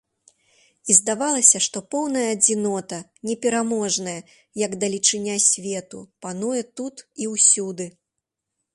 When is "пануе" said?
6.27-6.61